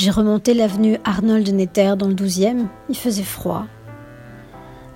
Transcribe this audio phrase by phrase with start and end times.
[0.00, 3.66] J'ai remonté l'avenue Arnold Netter dans le 12e, il faisait froid.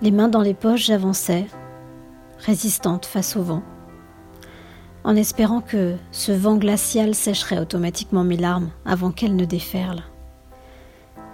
[0.00, 1.46] Les mains dans les poches, j'avançais,
[2.38, 3.64] résistante face au vent,
[5.02, 10.04] en espérant que ce vent glacial sécherait automatiquement mes larmes avant qu'elles ne déferlent.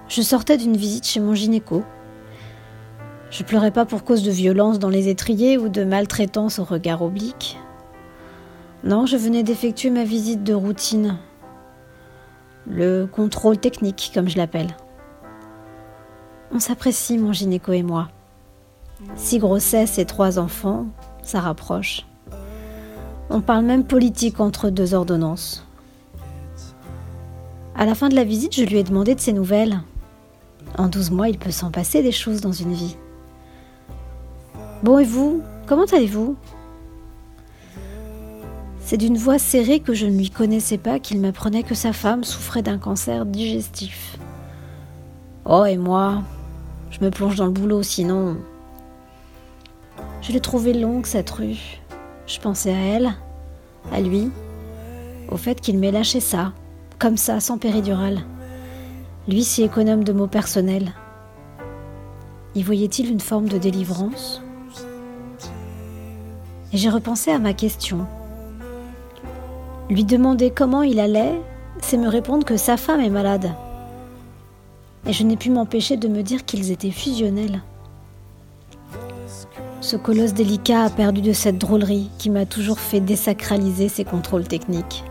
[0.08, 1.84] Je sortais d'une visite chez mon gynéco.
[3.30, 7.02] Je pleurais pas pour cause de violence dans les étriers ou de maltraitance au regard
[7.02, 7.58] oblique.
[8.82, 11.18] Non, je venais d'effectuer ma visite de routine.
[12.68, 14.76] Le contrôle technique, comme je l'appelle.
[16.52, 18.08] On s'apprécie, mon gynéco et moi.
[19.16, 20.86] Six grossesses et trois enfants,
[21.22, 22.06] ça rapproche.
[23.30, 25.66] On parle même politique entre deux ordonnances.
[27.74, 29.80] À la fin de la visite, je lui ai demandé de ses nouvelles.
[30.76, 32.96] En douze mois, il peut s'en passer des choses dans une vie.
[34.82, 35.42] Bon, et vous?
[35.66, 36.36] Comment allez-vous?
[38.88, 42.24] C'est d'une voix serrée que je ne lui connaissais pas qu'il m'apprenait que sa femme
[42.24, 44.16] souffrait d'un cancer digestif.
[45.44, 46.22] Oh, et moi
[46.90, 48.38] Je me plonge dans le boulot, sinon
[50.22, 51.82] je l'ai trouvée longue, cette rue.
[52.26, 53.12] Je pensais à elle,
[53.92, 54.30] à lui,
[55.30, 56.54] au fait qu'il m'ait lâché ça,
[56.98, 58.22] comme ça, sans péridurale.
[59.28, 60.94] Lui si économe de mots personnels.
[62.54, 64.40] Y voyait-il une forme de délivrance?
[66.72, 68.06] Et j'ai repensé à ma question.
[69.90, 71.40] Lui demander comment il allait,
[71.80, 73.52] c'est me répondre que sa femme est malade.
[75.06, 77.62] Et je n'ai pu m'empêcher de me dire qu'ils étaient fusionnels.
[79.80, 84.46] Ce colosse délicat a perdu de cette drôlerie qui m'a toujours fait désacraliser ses contrôles
[84.46, 85.04] techniques.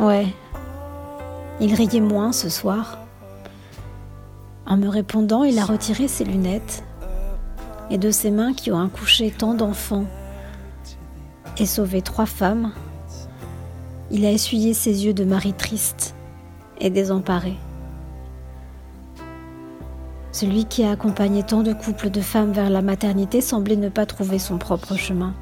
[0.00, 0.26] Ouais,
[1.60, 2.98] il riait moins ce soir.
[4.66, 6.82] En me répondant, il a retiré ses lunettes
[7.90, 10.06] et de ses mains qui ont accouché tant d'enfants
[11.58, 12.72] et sauvé trois femmes,
[14.12, 16.14] il a essuyé ses yeux de mari triste
[16.78, 17.54] et désemparé.
[20.32, 24.06] Celui qui a accompagné tant de couples de femmes vers la maternité semblait ne pas
[24.06, 25.34] trouver son propre chemin.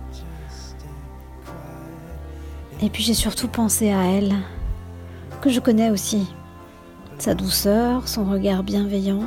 [2.81, 4.35] Et puis j'ai surtout pensé à elle,
[5.41, 6.29] que je connais aussi.
[7.19, 9.25] Sa douceur, son regard bienveillant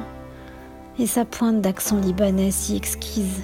[0.98, 3.42] et sa pointe d'accent libanais si exquise.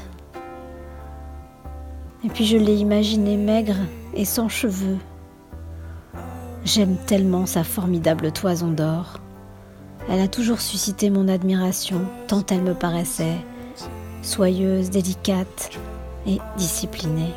[2.24, 3.78] Et puis je l'ai imaginée maigre
[4.14, 4.98] et sans cheveux.
[6.72, 9.20] J'aime tellement sa formidable toison d'or.
[10.08, 13.38] Elle a toujours suscité mon admiration, tant elle me paraissait
[14.22, 15.72] soyeuse, délicate
[16.28, 17.34] et disciplinée.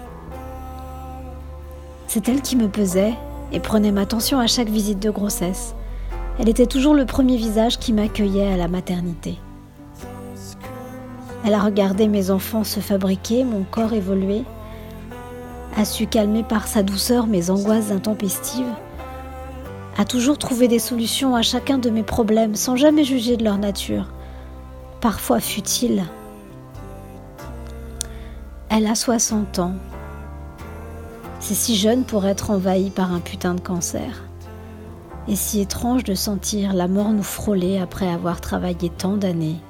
[2.08, 3.14] C'est elle qui me pesait
[3.52, 5.74] et prenait ma tension à chaque visite de grossesse.
[6.38, 9.38] Elle était toujours le premier visage qui m'accueillait à la maternité.
[11.46, 14.42] Elle a regardé mes enfants se fabriquer, mon corps évoluer,
[15.74, 18.74] a su calmer par sa douceur mes angoisses intempestives
[20.04, 24.06] toujours trouvé des solutions à chacun de mes problèmes sans jamais juger de leur nature,
[25.00, 26.04] parfois futile.
[28.68, 29.74] Elle a 60 ans.
[31.40, 34.22] C'est si jeune pour être envahie par un putain de cancer.
[35.28, 39.60] Et si étrange de sentir la mort nous frôler après avoir travaillé tant d'années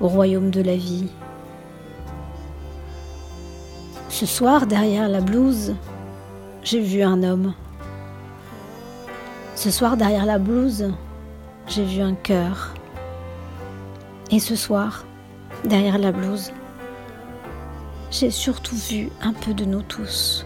[0.00, 1.06] au royaume de la vie.
[4.08, 5.74] Ce soir, derrière la blouse,
[6.62, 7.54] j'ai vu un homme.
[9.56, 10.92] Ce soir, derrière la blouse,
[11.68, 12.74] j'ai vu un cœur.
[14.30, 15.04] Et ce soir,
[15.64, 16.50] derrière la blouse,
[18.10, 20.44] j'ai surtout vu un peu de nous tous.